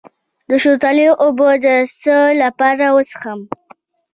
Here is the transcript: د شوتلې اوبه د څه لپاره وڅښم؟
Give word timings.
د 0.49 0.51
شوتلې 0.63 1.07
اوبه 1.23 1.49
د 1.63 1.65
څه 2.01 2.15
لپاره 2.43 2.85
وڅښم؟ 2.95 3.39